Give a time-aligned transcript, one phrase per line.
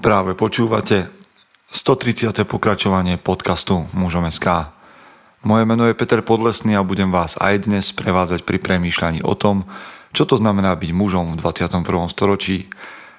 [0.00, 1.12] Práve počúvate
[1.76, 2.32] 130.
[2.48, 4.72] pokračovanie podcastu Mužom SK.
[5.44, 9.68] Moje meno je Peter Podlesný a budem vás aj dnes prevádzať pri premýšľaní o tom,
[10.16, 11.84] čo to znamená byť mužom v 21.
[12.08, 12.72] storočí.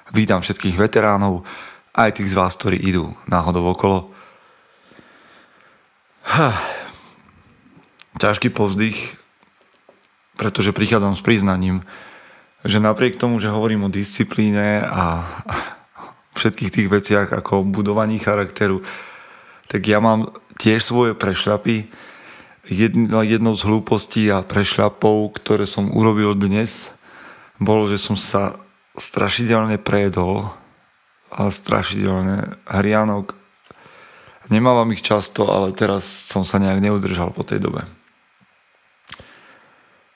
[0.09, 1.45] Vítam všetkých veteránov,
[1.93, 4.09] aj tých z vás, ktorí idú náhodou okolo.
[8.17, 9.21] Ťažký povzdych,
[10.33, 11.85] pretože prichádzam s priznaním,
[12.65, 15.29] že napriek tomu, že hovorím o disciplíne a
[16.35, 18.83] všetkých tých veciach ako budovaní charakteru,
[19.67, 21.87] tak ja mám tiež svoje prešľapy.
[22.69, 26.93] Jedna, jednou z hlúpostí a prešľapov, ktoré som urobil dnes,
[27.57, 28.61] bolo, že som sa
[28.93, 30.51] strašidelne prejedol,
[31.31, 33.33] ale strašidelne hrianok.
[34.51, 37.87] Nemávam ich často, ale teraz som sa nejak neudržal po tej dobe.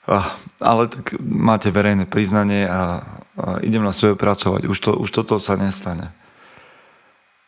[0.06, 3.02] Ah, ale tak máte verejné priznanie a
[3.60, 4.64] idem na sebe pracovať.
[4.64, 6.12] Už, to, už toto sa nestane.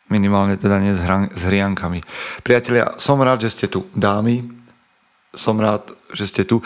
[0.09, 2.01] Minimálne teda nie s, hran, s hriankami.
[2.41, 3.85] Priatelia, som rád, že ste tu.
[3.93, 4.45] Dámy,
[5.33, 6.65] som rád, že ste tu.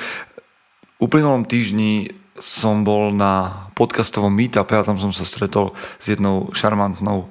[0.99, 7.27] Uplynulom týždni som bol na podcastovom meetupe a tam som sa stretol s jednou šarmantnou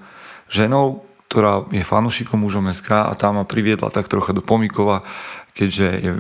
[0.53, 5.01] ženou, ktorá je fanušikom mužom SK a tá ma priviedla tak trocha do Pomikova,
[5.57, 6.13] keďže je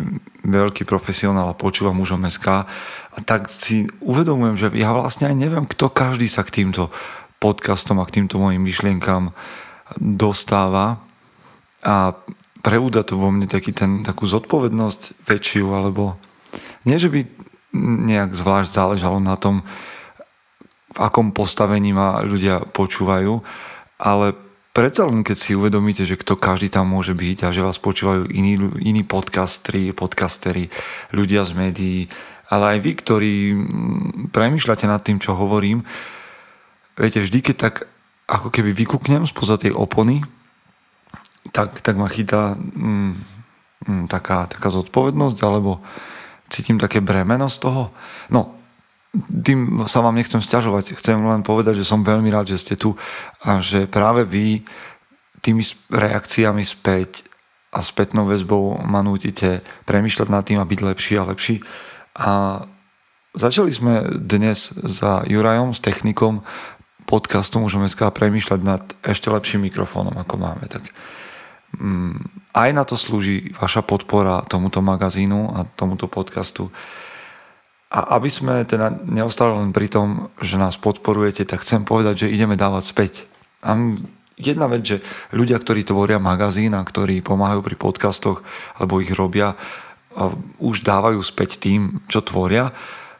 [0.48, 2.64] veľký profesionál a počúva mužom SK.
[3.12, 6.88] A tak si uvedomujem, že ja vlastne aj neviem, kto každý sa k týmto
[7.44, 9.36] podcastom a k týmto mojim myšlienkam
[10.00, 11.04] dostáva
[11.84, 12.16] a
[12.64, 16.16] preúda to vo mne taký ten, takú zodpovednosť väčšiu, alebo
[16.88, 17.20] nie, že by
[18.08, 19.60] nejak zvlášť záležalo na tom,
[20.92, 23.40] v akom postavení ma ľudia počúvajú,
[24.00, 27.76] ale predsa len keď si uvedomíte, že kto každý tam môže byť a že vás
[27.76, 30.72] počúvajú iní, iní podcastri, podcastery,
[31.12, 32.00] ľudia z médií,
[32.48, 35.84] ale aj vy, ktorí mm, premyšľate nad tým, čo hovorím,
[36.96, 37.74] viete, vždy, keď tak
[38.28, 40.24] ako keby vykúknem spoza tej opony,
[41.52, 43.12] tak, tak ma chytá mm,
[43.88, 45.84] mm, taká, taká zodpovednosť, alebo
[46.48, 47.82] cítim také bremeno z toho.
[48.28, 48.61] No,
[49.14, 52.96] tým sa vám nechcem stiažovať, chcem len povedať, že som veľmi rád, že ste tu
[53.44, 54.64] a že práve vy
[55.44, 55.60] tými
[55.92, 57.28] reakciami späť
[57.72, 61.56] a spätnou väzbou ma nutíte premyšľať nad tým a byť lepší a lepší.
[62.16, 62.30] A
[63.36, 66.44] začali sme dnes za Jurajom, s technikom
[67.08, 70.64] podcastu Môžeme premýšľať nad ešte lepším mikrofónom, ako máme.
[70.68, 70.84] Tak
[71.76, 76.72] mm, aj na to slúži vaša podpora tomuto magazínu a tomuto podcastu.
[77.92, 82.32] A aby sme teda neostali len pri tom, že nás podporujete, tak chcem povedať, že
[82.32, 83.12] ideme dávať späť.
[83.60, 83.76] A
[84.40, 88.40] jedna vec, že ľudia, ktorí tvoria magazín a ktorí pomáhajú pri podcastoch
[88.80, 89.60] alebo ich robia,
[90.56, 92.72] už dávajú späť tým, čo tvoria,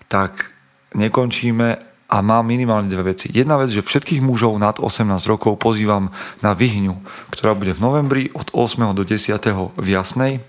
[0.09, 0.49] tak
[0.97, 1.69] nekončíme
[2.13, 3.33] a mám minimálne dve veci.
[3.33, 6.13] Jedna vec, že všetkých mužov nad 18 rokov pozývam
[6.45, 7.01] na Vyhňu,
[7.33, 8.93] ktorá bude v novembri od 8.
[8.93, 9.33] do 10.
[9.73, 10.45] v Jasnej.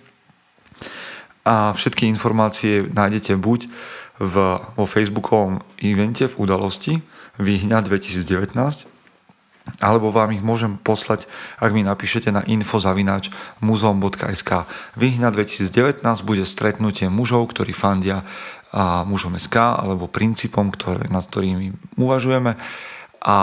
[1.48, 3.68] A všetky informácie nájdete buď
[4.24, 4.36] v,
[4.80, 6.94] vo facebookovom evente v udalosti
[7.42, 8.94] Výhňa 2019
[9.80, 11.24] alebo vám ich môžem poslať,
[11.56, 13.32] ak mi napíšete na infozavináč
[13.64, 14.68] muzeum.sk.
[15.00, 18.28] Výhňa 2019 bude stretnutie mužov, ktorí fandia
[18.74, 22.60] a mužom SK alebo princípom, ktoré, nad ktorými uvažujeme
[23.24, 23.36] a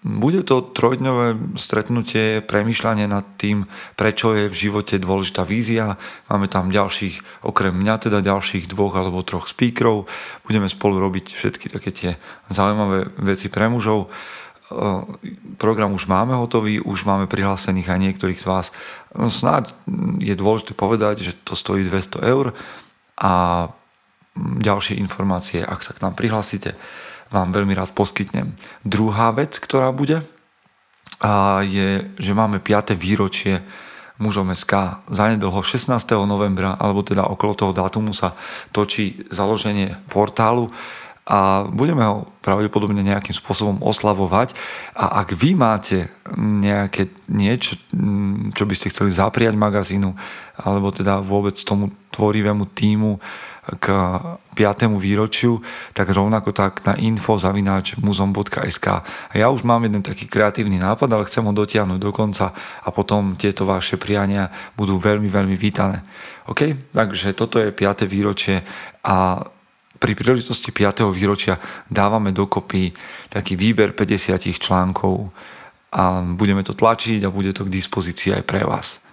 [0.00, 3.68] bude to trojdňové stretnutie, premyšľanie nad tým,
[4.00, 6.00] prečo je v živote dôležitá vízia.
[6.32, 10.08] Máme tam ďalších, okrem mňa teda ďalších dvoch alebo troch speakerov.
[10.48, 12.10] Budeme spolu robiť všetky také tie
[12.48, 14.08] zaujímavé veci pre mužov.
[15.60, 18.66] Program už máme hotový, už máme prihlásených aj niektorých z vás.
[19.12, 19.76] No snáď
[20.16, 22.56] je dôležité povedať, že to stojí 200 eur
[23.20, 23.66] a
[24.40, 26.72] ďalšie informácie, ak sa k nám prihlásite,
[27.30, 28.52] vám veľmi rád poskytnem.
[28.82, 30.22] Druhá vec, ktorá bude,
[31.64, 32.94] je, že máme 5.
[32.98, 33.62] výročie
[34.20, 35.04] mužom SK.
[35.08, 35.96] Zanedlho 16.
[36.28, 38.36] novembra, alebo teda okolo toho dátumu sa
[38.74, 40.68] točí založenie portálu
[41.28, 44.56] a budeme ho pravdepodobne nejakým spôsobom oslavovať.
[44.96, 46.10] A ak vy máte
[46.40, 47.76] nejaké niečo,
[48.56, 50.10] čo by ste chceli zapriať magazínu,
[50.58, 53.20] alebo teda vôbec tomu tvorivému týmu
[53.78, 53.86] k
[54.56, 54.98] 5.
[54.98, 55.62] výročiu,
[55.94, 58.86] tak rovnako tak na info zavináč muzom.sk.
[59.30, 62.88] A ja už mám jeden taký kreatívny nápad, ale chcem ho dotiahnuť do konca a
[62.90, 66.02] potom tieto vaše priania budú veľmi, veľmi vítané.
[66.50, 66.90] OK?
[66.90, 68.10] Takže toto je 5.
[68.10, 68.66] výročie
[69.06, 69.44] a
[70.00, 71.12] pri príležitosti 5.
[71.12, 71.60] výročia
[71.92, 72.96] dávame dokopy
[73.28, 75.28] taký výber 50 článkov
[75.92, 79.04] a budeme to tlačiť a bude to k dispozícii aj pre vás.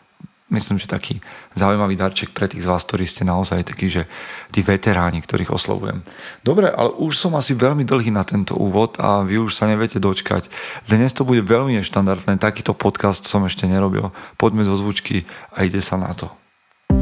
[0.48, 1.20] myslím, že taký
[1.60, 4.08] zaujímavý darček pre tých z vás, ktorí ste naozaj takí, že
[4.56, 6.08] tí veteráni, ktorých oslovujem.
[6.40, 10.00] Dobre, ale už som asi veľmi dlhý na tento úvod a vy už sa neviete
[10.00, 10.48] dočkať.
[10.88, 14.16] Dnes to bude veľmi neštandardné, takýto podcast som ešte nerobil.
[14.40, 16.32] Poďme do zvučky a ide sa na to.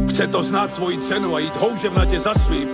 [0.09, 2.73] Chce to znáť svoji cenu a ísť houževnate za svým.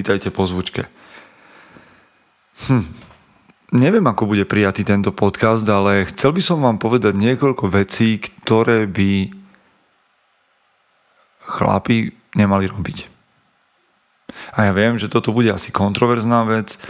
[0.00, 0.88] Vítajte po zvučke.
[2.66, 2.86] Hm.
[3.70, 8.90] Neviem, ako bude prijatý tento podcast, ale chcel by som vám povedať niekoľko vecí, ktoré
[8.90, 9.30] by
[11.46, 12.98] chlapi nemali robiť.
[14.58, 16.82] A ja viem, že toto bude asi kontroverzná vec,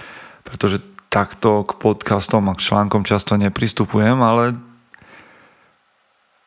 [0.47, 0.81] pretože
[1.13, 4.57] takto k podcastom a k článkom často nepristupujem, ale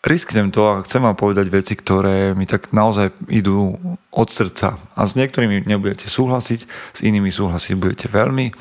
[0.04, 3.80] risknem to a chcem vám povedať veci, ktoré mi tak naozaj idú
[4.12, 4.76] od srdca.
[5.00, 8.52] A s niektorými nebudete súhlasiť, s inými súhlasiť budete veľmi.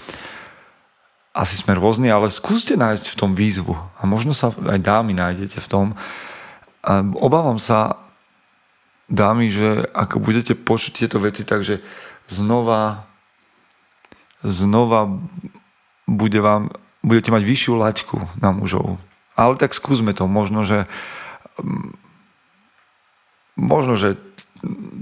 [1.35, 3.75] Asi sme rôzni, ale skúste nájsť v tom výzvu.
[3.75, 5.87] A možno sa aj dámy nájdete v tom.
[6.85, 7.99] A obávam sa,
[9.13, 11.85] dámy, že ako budete počuť tieto veci, takže
[12.31, 13.13] znova
[14.43, 15.07] znova
[16.07, 16.71] bude vám,
[17.03, 18.99] budete mať vyššiu laťku na mužov.
[19.39, 20.27] Ale tak skúsme to.
[20.29, 20.91] Možno, že
[23.57, 24.17] možno, že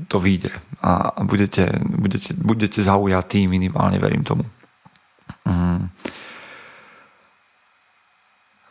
[0.08, 0.50] to vyjde
[0.80, 4.48] a budete, budete, budete zaujatí minimálne, verím tomu.
[5.44, 5.92] Mm.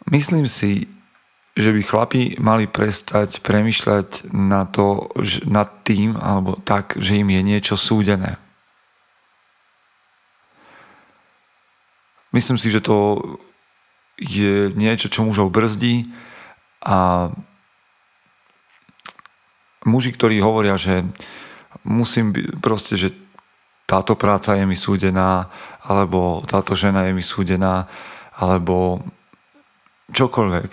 [0.09, 0.89] Myslím si,
[1.53, 7.29] že by chlapi mali prestať premyšľať na to, že, nad tým, alebo tak, že im
[7.29, 8.41] je niečo súdené.
[12.33, 13.21] Myslím si, že to
[14.17, 16.09] je niečo, čo mužov brzdí
[16.85, 17.29] a
[19.89, 21.01] muži, ktorí hovoria, že
[21.83, 23.09] musím byť proste, že
[23.89, 25.50] táto práca je mi súdená,
[25.81, 27.89] alebo táto žena je mi súdená,
[28.38, 29.01] alebo
[30.13, 30.71] čokoľvek,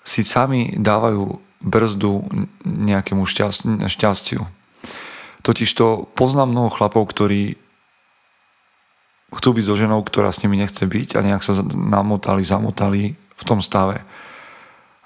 [0.00, 2.24] si sami dávajú brzdu
[2.64, 3.28] nejakému
[3.84, 4.40] šťastiu.
[5.44, 7.60] Totiž to poznám mnoho chlapov, ktorí
[9.30, 13.42] chcú byť so ženou, ktorá s nimi nechce byť a nejak sa namotali, zamotali v
[13.44, 14.02] tom stave.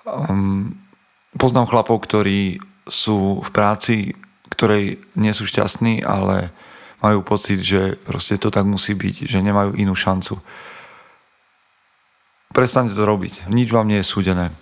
[0.06, 0.75] Um,
[1.36, 3.96] poznám chlapov, ktorí sú v práci,
[4.52, 6.52] ktorej nie sú šťastní, ale
[7.04, 10.40] majú pocit, že proste to tak musí byť, že nemajú inú šancu.
[12.54, 13.50] Prestaňte to robiť.
[13.50, 14.54] Nič vám nie je súdené.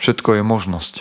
[0.00, 0.94] Všetko je možnosť.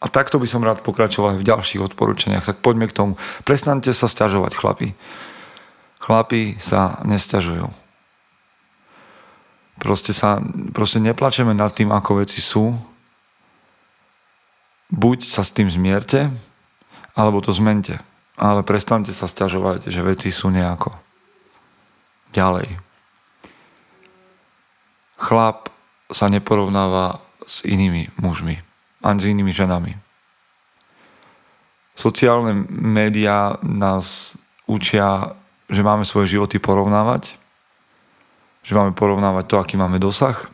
[0.00, 2.46] A takto by som rád pokračoval v ďalších odporúčaniach.
[2.46, 3.12] Tak poďme k tomu.
[3.44, 4.88] Prestaňte sa stiažovať, chlapi.
[6.00, 7.68] Chlapi sa nestiažujú.
[9.76, 10.40] Proste, sa,
[10.72, 12.72] proste neplačeme nad tým, ako veci sú,
[14.90, 16.30] buď sa s tým zmierte,
[17.14, 17.98] alebo to zmente.
[18.40, 20.94] Ale prestante sa stiažovať, že veci sú nejako.
[22.30, 22.78] Ďalej.
[25.20, 25.68] Chlap
[26.10, 28.62] sa neporovnáva s inými mužmi,
[29.02, 29.92] ani s inými ženami.
[31.98, 35.36] Sociálne médiá nás učia,
[35.68, 37.36] že máme svoje životy porovnávať,
[38.64, 40.48] že máme porovnávať to, aký máme dosah,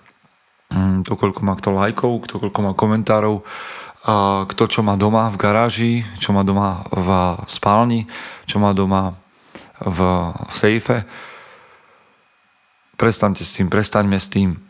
[0.72, 3.46] mm, to, koľko má kto lajkov, to, koľko má komentárov,
[4.46, 8.06] kto čo má doma v garáži, čo má doma v spálni,
[8.46, 9.18] čo má doma
[9.82, 9.98] v
[10.46, 11.02] sejfe.
[12.94, 14.62] Prestaňte s tým, prestaňme s tým.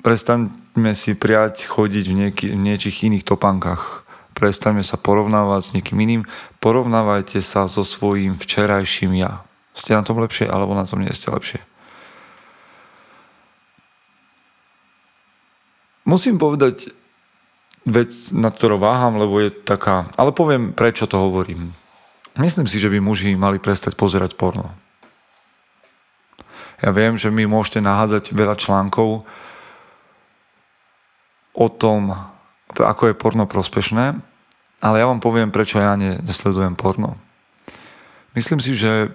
[0.00, 4.02] Prestaňme si priať chodiť v, nieky, v niečich iných topankách.
[4.32, 6.22] Prestaňme sa porovnávať s niekým iným.
[6.58, 9.44] Porovnávajte sa so svojím včerajším ja.
[9.76, 11.60] Ste na tom lepšie, alebo na tom nie ste lepšie.
[16.08, 17.03] Musím povedať,
[17.84, 20.08] vec, na ktorou váham, lebo je taká...
[20.16, 21.72] Ale poviem, prečo to hovorím.
[22.40, 24.72] Myslím si, že by muži mali prestať pozerať porno.
[26.82, 29.22] Ja viem, že mi môžete nahádzať veľa článkov
[31.54, 32.12] o tom,
[32.74, 34.18] ako je porno prospešné,
[34.82, 37.16] ale ja vám poviem, prečo ja nesledujem porno.
[38.34, 39.14] Myslím si, že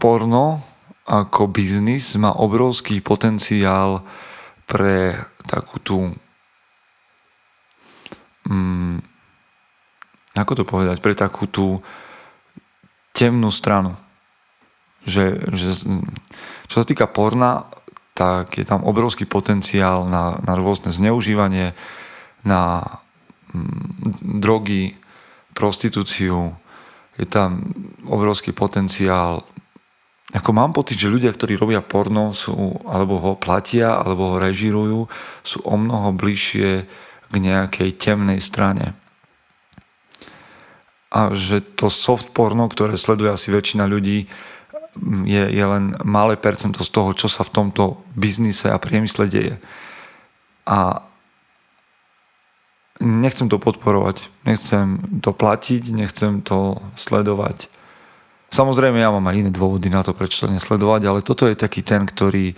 [0.00, 0.64] porno
[1.04, 4.00] ako biznis má obrovský potenciál
[4.70, 5.18] pre
[5.50, 5.98] takú tú
[8.46, 9.02] mm,
[10.38, 11.82] ako to povedať, pre takú tú
[13.10, 13.98] temnú stranu.
[15.04, 15.68] Že, že,
[16.68, 17.66] čo sa týka porna,
[18.14, 21.72] tak je tam obrovský potenciál na, na rôzne zneužívanie,
[22.44, 22.84] na
[23.52, 24.96] mm, drogy,
[25.56, 26.54] prostitúciu,
[27.20, 27.60] je tam
[28.08, 29.44] obrovský potenciál.
[30.30, 35.10] Ako mám pocit, že ľudia, ktorí robia porno, sú, alebo ho platia, alebo ho režirujú,
[35.42, 36.86] sú o mnoho bližšie
[37.30, 38.94] k nejakej temnej strane.
[41.10, 44.30] A že to soft porno, ktoré sleduje asi väčšina ľudí,
[45.26, 49.58] je, je len malé percento z toho, čo sa v tomto biznise a priemysle deje.
[50.66, 51.02] A
[53.02, 57.66] nechcem to podporovať, nechcem to platiť, nechcem to sledovať.
[58.50, 61.86] Samozrejme, ja mám aj iné dôvody na to, prečo to nesledovať, ale toto je taký
[61.86, 62.52] ten, ktorý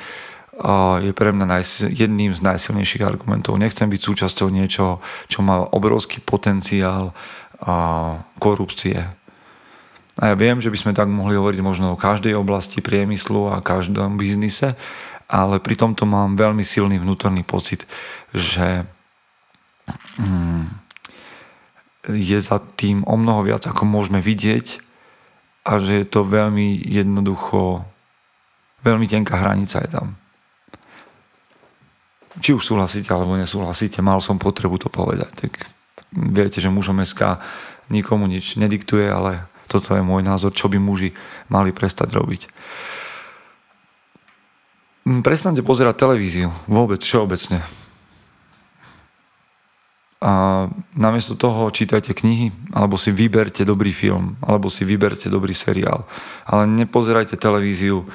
[1.00, 3.56] je pre mňa jedným z najsilnejších argumentov.
[3.56, 7.12] Nechcem byť súčasťou niečoho, čo má obrovský potenciál
[8.36, 9.00] korupcie.
[10.20, 13.64] A ja viem, že by sme tak mohli hovoriť možno o každej oblasti priemyslu a
[13.64, 14.76] každom biznise,
[15.28, 17.88] ale pri tomto mám veľmi silný vnútorný pocit,
[18.32, 18.84] že
[20.18, 20.70] Mm.
[22.06, 24.78] je za tým o mnoho viac, ako môžeme vidieť
[25.62, 27.86] a že je to veľmi jednoducho,
[28.82, 30.06] veľmi tenká hranica je tam.
[32.42, 35.30] Či už súhlasíte alebo nesúhlasíte, mal som potrebu to povedať.
[35.46, 35.52] Tak
[36.10, 37.38] viete, že mužom SK
[37.92, 41.14] nikomu nič nediktuje, ale toto je môj názor, čo by muži
[41.52, 42.42] mali prestať robiť.
[45.22, 47.81] Prestante pozerať televíziu, vôbec, všeobecne
[50.22, 56.06] a namiesto toho čítajte knihy, alebo si vyberte dobrý film, alebo si vyberte dobrý seriál.
[56.46, 58.06] Ale nepozerajte televíziu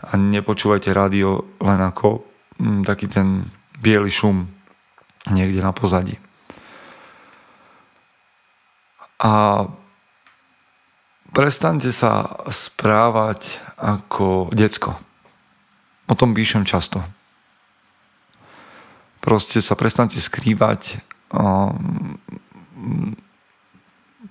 [0.00, 2.24] a nepočúvajte rádio len ako
[2.56, 3.44] mm, taký ten
[3.84, 4.48] biely šum
[5.28, 6.16] niekde na pozadí.
[9.20, 9.68] A
[11.36, 14.96] prestante sa správať ako decko.
[16.08, 17.04] O tom píšem často.
[19.22, 21.11] Proste sa prestante skrývať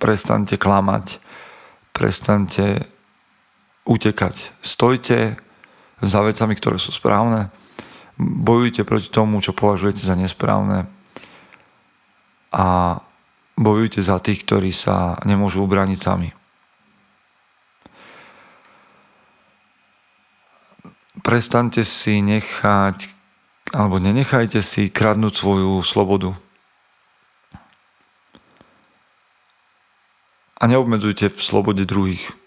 [0.01, 1.21] prestante klamať,
[1.93, 2.89] prestante
[3.85, 4.57] utekať.
[4.61, 5.37] Stojte
[6.01, 7.53] za vecami, ktoré sú správne,
[8.17, 10.89] bojujte proti tomu, čo považujete za nesprávne
[12.53, 12.97] a
[13.57, 16.29] bojujte za tých, ktorí sa nemôžu ubrániť sami.
[21.21, 23.13] Prestante si nechať
[23.71, 26.33] alebo nenechajte si kradnúť svoju slobodu
[30.61, 32.37] a neobmedzujte v slobode druhých.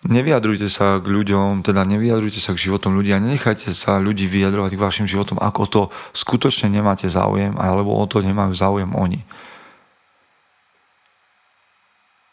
[0.00, 4.72] Nevyjadrujte sa k ľuďom, teda nevyjadrujte sa k životom ľudí a nenechajte sa ľudí vyjadrovať
[4.76, 5.82] k vašim životom, ako to
[6.16, 9.20] skutočne nemáte záujem, alebo o to nemajú záujem oni.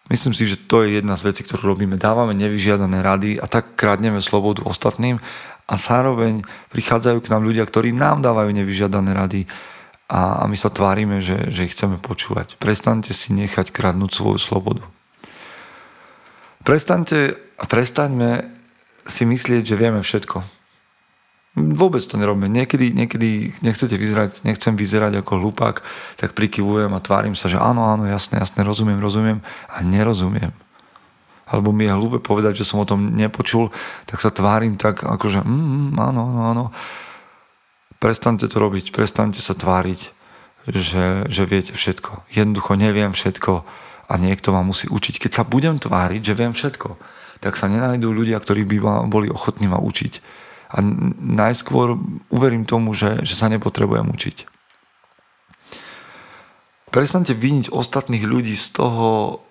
[0.08, 2.00] Myslím si, že to je jedna z vecí, ktorú robíme.
[2.00, 5.20] Dávame nevyžiadané rady a tak krádneme slobodu ostatným
[5.68, 9.44] a zároveň prichádzajú k nám ľudia, ktorí nám dávajú nevyžiadané rady
[10.08, 12.56] a, a my sa tvárime, že, že ich chceme počúvať.
[12.56, 14.84] Prestante si nechať kradnúť svoju slobodu.
[16.64, 18.48] Prestante prestaňme
[19.04, 20.44] si myslieť, že vieme všetko.
[21.58, 22.48] Vôbec to nerobíme.
[22.48, 25.82] Niekedy, niekedy nechcete vyzerať, nechcem vyzerať ako hlupák,
[26.16, 30.54] tak prikyvujem a tvárim sa, že áno, áno, jasne, jasne, rozumiem, rozumiem a nerozumiem.
[31.48, 33.72] Alebo mi je hlúpe povedať, že som o tom nepočul,
[34.06, 36.66] tak sa tvárim tak, akože mm áno, áno, áno
[37.98, 40.14] Prestante to robiť, prestante sa tváriť,
[40.70, 42.30] že, že viete všetko.
[42.30, 43.66] Jednoducho neviem všetko
[44.08, 45.18] a niekto ma musí učiť.
[45.18, 46.94] Keď sa budem tváriť, že viem všetko,
[47.42, 50.14] tak sa nenajdú ľudia, ktorí by ma boli ochotní ma učiť.
[50.78, 50.84] A
[51.24, 51.96] najskôr
[52.30, 54.38] uverím tomu, že, že sa nepotrebujem učiť.
[56.92, 59.42] Prestante viniť ostatných ľudí z toho,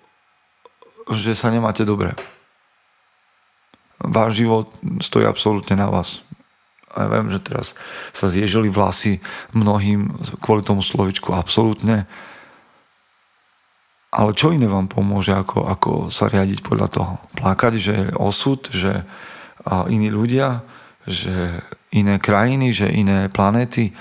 [1.11, 2.13] že sa nemáte dobre.
[3.97, 4.69] Váš život
[5.01, 6.26] stojí absolútne na vás
[6.95, 7.75] ja viem, že teraz
[8.15, 9.19] sa zježili vlasy
[9.51, 12.07] mnohým kvôli tomu slovičku absolútne.
[14.07, 17.13] Ale čo iné vám pomôže, ako, ako sa riadiť podľa toho?
[17.37, 19.03] Plakať, že je osud, že
[19.91, 20.63] iní ľudia,
[21.03, 21.59] že
[21.91, 23.91] iné krajiny, že iné planéty.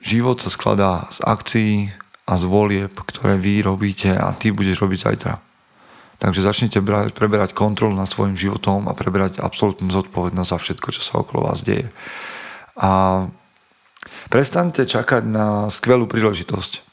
[0.00, 1.92] Život sa skladá z akcií
[2.24, 5.51] a z volieb, ktoré vy robíte a ty budeš robiť zajtra.
[6.22, 11.02] Takže začnite brať, preberať kontrolu nad svojim životom a preberať absolútnu zodpovednosť za všetko, čo
[11.02, 11.90] sa okolo vás deje.
[12.78, 13.26] A
[14.30, 16.86] prestaňte čakať na skvelú príležitosť.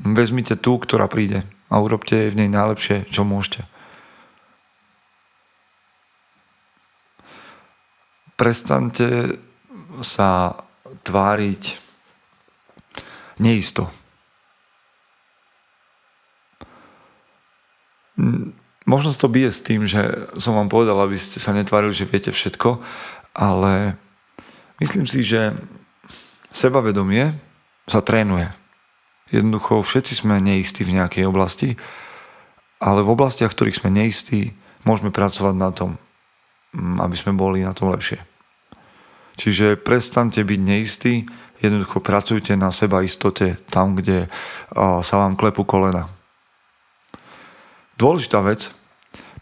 [0.00, 3.68] Vezmite tú, ktorá príde a urobte v nej najlepšie, čo môžete.
[8.40, 9.36] Prestaňte
[10.00, 10.56] sa
[11.04, 11.76] tváriť
[13.44, 13.92] neisto
[18.84, 22.30] možno to bije s tým, že som vám povedal, aby ste sa netvárili, že viete
[22.34, 22.82] všetko,
[23.36, 23.96] ale
[24.82, 25.56] myslím si, že
[26.52, 27.32] sebavedomie
[27.88, 28.50] sa trénuje.
[29.32, 31.80] Jednoducho všetci sme neistí v nejakej oblasti,
[32.82, 34.52] ale v oblastiach, v ktorých sme neistí,
[34.84, 35.96] môžeme pracovať na tom,
[36.76, 38.20] mm, aby sme boli na tom lepšie.
[39.40, 41.24] Čiže prestante byť neistí,
[41.64, 44.28] jednoducho pracujte na seba istote tam, kde
[44.76, 46.04] sa vám klepú kolena.
[47.96, 48.72] Dôležitá vec,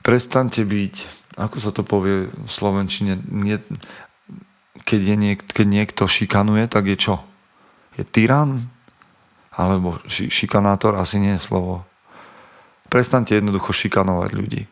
[0.01, 0.95] prestante byť,
[1.39, 3.57] ako sa to povie v Slovenčine, nie,
[4.85, 7.15] keď, je niek, keď niekto šikanuje, tak je čo?
[7.95, 8.71] Je tyran?
[9.55, 10.97] Alebo ši, šikanátor?
[10.97, 11.85] Asi nie je slovo.
[12.91, 14.63] Prestante jednoducho šikanovať ľudí.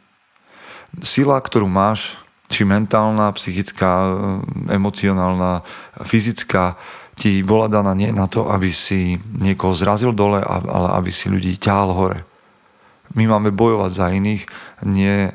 [1.04, 2.16] Sila, ktorú máš,
[2.48, 4.08] či mentálna, psychická,
[4.72, 5.60] emocionálna,
[6.02, 6.80] fyzická,
[7.18, 11.60] ti bola daná nie na to, aby si niekoho zrazil dole, ale aby si ľudí
[11.60, 12.18] ťahal hore.
[13.18, 14.46] My máme bojovať za iných,
[14.86, 15.26] nie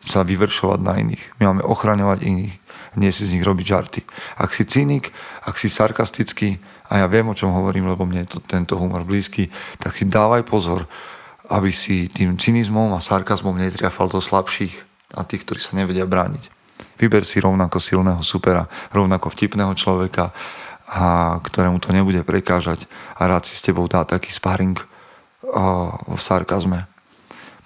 [0.00, 1.36] sa vyvršovať na iných.
[1.36, 2.54] My máme ochraňovať iných,
[2.96, 4.00] nie si z nich robiť žarty.
[4.40, 5.12] Ak si cynik,
[5.44, 6.56] ak si sarkastický,
[6.88, 10.08] a ja viem, o čom hovorím, lebo mne je to, tento humor blízky, tak si
[10.08, 10.88] dávaj pozor,
[11.52, 14.72] aby si tým cynizmom a sarkazmom netriafal do slabších
[15.12, 16.48] a tých, ktorí sa nevedia brániť.
[16.96, 18.64] Vyber si rovnako silného supera,
[18.96, 20.32] rovnako vtipného človeka,
[20.88, 22.88] a ktorému to nebude prekážať
[23.20, 24.80] a rád si s tebou dá taký sparring
[26.08, 26.88] v sarkazme.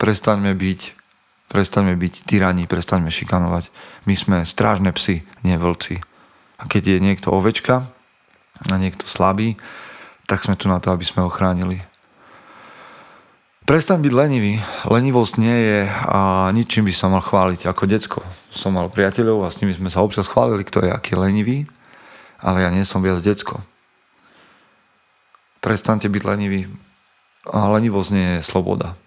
[0.03, 0.81] Prestaňme byť,
[1.47, 3.71] prestaňme byť tyraní, prestaňme šikanovať.
[4.03, 6.03] My sme strážne psy, nie vlci.
[6.59, 7.87] A keď je niekto ovečka
[8.67, 9.55] a niekto slabý,
[10.27, 11.87] tak sme tu na to, aby sme ho chránili.
[13.63, 14.59] Prestaň byť lenivý.
[14.91, 17.71] Lenivosť nie je a ničím by sa mal chváliť.
[17.71, 21.15] Ako decko som mal priateľov a s nimi sme sa občas chválili, kto je aký
[21.15, 21.63] lenivý,
[22.43, 23.63] ale ja nie som viac decko.
[25.63, 26.67] Prestante byť lenivý.
[27.47, 28.99] A lenivosť nie je sloboda.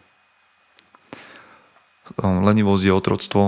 [2.22, 3.44] Lenivosť je otroctvo.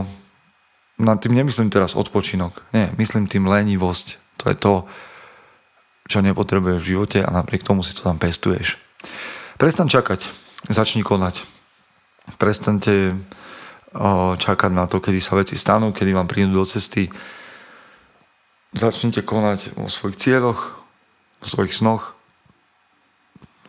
[0.98, 2.66] Na tým nemyslím teraz odpočinok.
[2.74, 4.18] Nie, myslím tým lenivosť.
[4.42, 4.74] To je to,
[6.10, 8.82] čo nepotrebuješ v živote a napriek tomu si to tam pestuješ.
[9.62, 10.26] Prestan čakať
[10.70, 11.46] začni konať.
[12.42, 13.14] Prestante
[14.38, 17.10] čakať na to, kedy sa veci stanú, kedy vám prídu do cesty.
[18.76, 20.60] Začnite konať vo svojich cieľoch,
[21.42, 22.14] vo svojich snoch.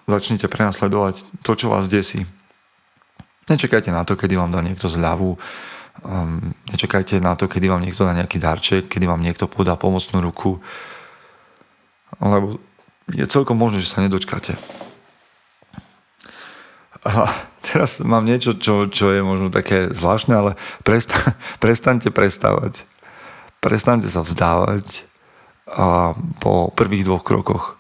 [0.09, 2.25] Začnite prenasledovať to, čo vás desí.
[3.49, 5.41] Nečakajte na to, kedy vám dá niekto zľavu.
[6.05, 10.21] Um, nečakajte na to, kedy vám niekto dá nejaký darček, kedy vám niekto podá pomocnú
[10.21, 10.61] ruku.
[12.21, 12.61] Lebo
[13.09, 14.55] je celkom možné, že sa nedočkáte.
[17.09, 17.31] A
[17.65, 20.51] teraz mám niečo, čo, čo je možno také zvláštne, ale
[20.85, 22.85] presta- prestaňte prestávať.
[23.65, 25.09] Prestaňte sa vzdávať
[25.69, 27.78] a po prvých dvoch krokoch.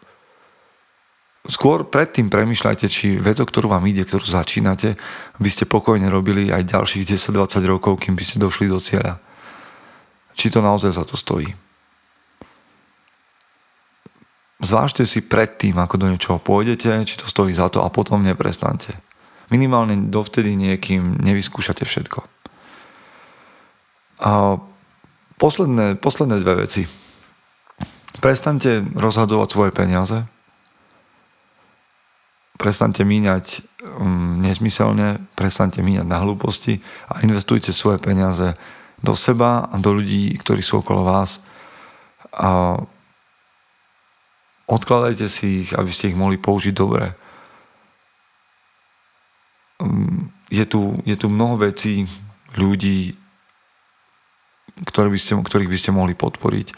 [1.48, 5.00] Skôr predtým premyšľajte, či vec, o ktorú vám ide, ktorú začínate,
[5.40, 9.16] by ste pokojne robili aj ďalších 10-20 rokov, kým by ste došli do cieľa.
[10.36, 11.48] Či to naozaj za to stojí.
[14.60, 18.92] Zvážte si predtým, ako do niečoho pôjdete, či to stojí za to a potom neprestante.
[19.48, 22.20] Minimálne dovtedy niekým nevyskúšate všetko.
[24.20, 24.60] A
[25.40, 26.84] posledné, posledné dve veci.
[28.20, 30.28] Prestante rozhadzovať svoje peniaze.
[32.58, 33.62] Prestante míňať
[34.02, 38.58] um, nezmyselne, prestante míňať na hlúposti a investujte svoje peniaze
[38.98, 41.38] do seba a do ľudí, ktorí sú okolo vás.
[42.34, 42.82] A
[44.66, 47.14] odkladajte si ich, aby ste ich mohli použiť dobre
[50.50, 52.08] je tu, je tu mnoho vecí,
[52.56, 53.14] ľudí,
[54.88, 56.72] ktoré by ste, ktorých by ste mohli podporiť.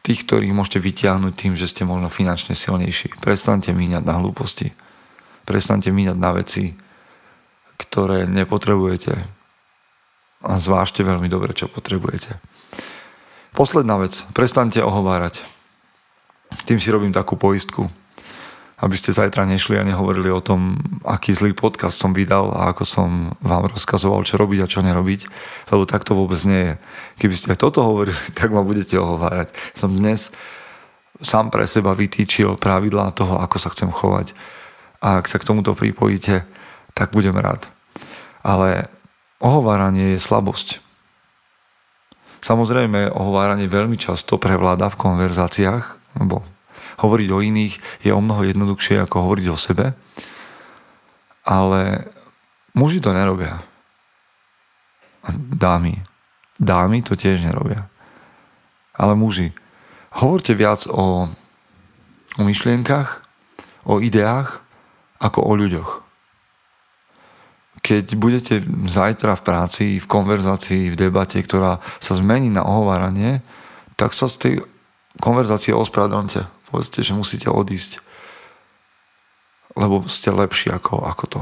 [0.00, 3.20] Tých, ktorých môžete vyťahnuť tým, že ste možno finančne silnejší.
[3.20, 4.72] Prestante míňať na hlúposti.
[5.44, 6.72] Prestante míňať na veci,
[7.76, 9.12] ktoré nepotrebujete.
[10.40, 12.40] A zvážte veľmi dobre, čo potrebujete.
[13.52, 14.24] Posledná vec.
[14.32, 15.44] Prestante ohovárať.
[16.64, 17.92] Tým si robím takú poistku
[18.80, 22.84] aby ste zajtra nešli a nehovorili o tom, aký zlý podcast som vydal a ako
[22.88, 23.08] som
[23.44, 25.20] vám rozkazoval, čo robiť a čo nerobiť,
[25.68, 26.74] lebo tak to vôbec nie je.
[27.20, 29.52] Keby ste toto hovorili, tak ma budete ohovárať.
[29.76, 30.32] Som dnes
[31.20, 34.32] sám pre seba vytýčil pravidlá toho, ako sa chcem chovať.
[35.04, 36.48] A ak sa k tomuto pripojíte,
[36.96, 37.68] tak budem rád.
[38.40, 38.88] Ale
[39.44, 40.80] ohováranie je slabosť.
[42.40, 46.40] Samozrejme, ohováranie veľmi často prevláda v konverzáciách, lebo
[46.98, 49.86] hovoriť o iných je o mnoho jednoduchšie ako hovoriť o sebe.
[51.46, 52.10] Ale
[52.74, 53.62] muži to nerobia.
[55.54, 56.02] Dámy.
[56.58, 57.86] Dámy to tiež nerobia.
[58.98, 59.54] Ale muži,
[60.20, 61.30] hovorte viac o,
[62.36, 63.24] o myšlienkach,
[63.88, 64.60] o ideách,
[65.20, 65.90] ako o ľuďoch.
[67.80, 73.40] Keď budete zajtra v práci, v konverzácii, v debate, ktorá sa zmení na ohováranie,
[73.96, 74.54] tak sa z tej
[75.20, 76.59] konverzácie ospravedlňte.
[76.70, 77.98] Povedzte, že musíte odísť,
[79.74, 81.40] lebo ste lepší ako, ako to.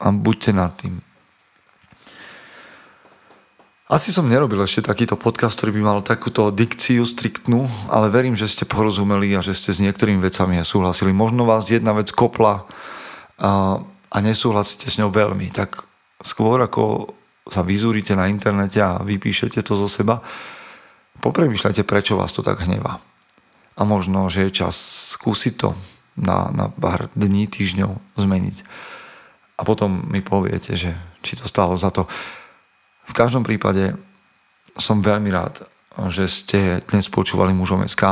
[0.00, 1.02] A buďte nad tým.
[3.90, 8.46] Asi som nerobil ešte takýto podcast, ktorý by mal takúto dikciu striktnú, ale verím, že
[8.46, 11.10] ste porozumeli a že ste s niektorými vecami súhlasili.
[11.10, 12.70] Možno vás jedna vec kopla
[13.42, 15.82] a, a nesúhlasíte s ňou veľmi, tak
[16.22, 17.10] skôr ako
[17.50, 20.22] sa vyzúrite na internete a vypíšete to zo seba,
[21.18, 23.09] popremýšľajte, prečo vás to tak hnevá.
[23.78, 24.74] A možno, že je čas
[25.14, 25.74] skúsiť to
[26.18, 28.56] na, na pár dní, týždňov zmeniť.
[29.60, 32.08] A potom mi poviete, že či to stálo za to.
[33.04, 33.96] V každom prípade
[34.78, 35.66] som veľmi rád,
[36.08, 38.04] že ste dnes počúvali mužom SK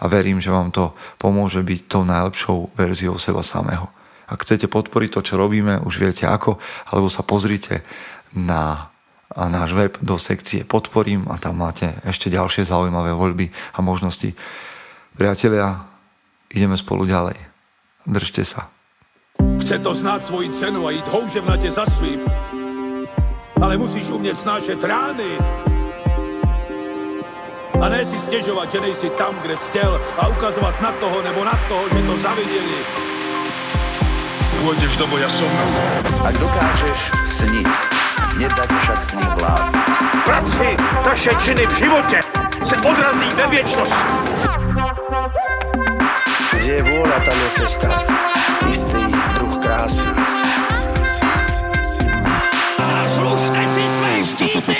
[0.00, 3.90] a verím, že vám to pomôže byť tou najlepšou verziou seba samého.
[4.24, 6.56] Ak chcete podporiť to, čo robíme, už viete ako,
[6.88, 7.84] alebo sa pozrite
[8.32, 8.93] na
[9.36, 14.32] náš web do sekcie Podporím a tam máte ešte ďalšie zaujímavé voľby a možnosti.
[15.18, 15.86] Priatelia,
[16.50, 17.38] ideme spolu ďalej.
[18.06, 18.70] Držte sa.
[19.60, 22.20] Chce to znát svoji cenu a jít houževnatě za svým
[23.64, 25.30] ale musíš umět snášet rány.
[27.80, 31.44] A ne si stěžovat, že nejsi tam, kde jsi chtěl a ukazovat na toho nebo
[31.44, 32.78] na toho, že to zaviděli.
[34.64, 35.50] Pôjdeš do boja som.
[36.24, 37.68] Ak dokážeš sniť,
[38.38, 39.70] nedať však s ním vlád.
[40.24, 40.68] Práci
[41.04, 42.18] taše činy v živote
[42.64, 43.96] se odrazí ve viečnosť.
[46.52, 47.88] Kde je vôľa, tam je cesta.
[48.64, 49.02] Istý
[49.36, 50.08] druh krásy.
[52.80, 54.76] Zaslužte si své štíty!